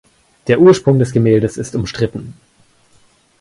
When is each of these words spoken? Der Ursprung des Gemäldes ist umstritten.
Der 0.47 0.59
Ursprung 0.59 0.97
des 0.97 1.11
Gemäldes 1.11 1.57
ist 1.57 1.75
umstritten. 1.75 2.33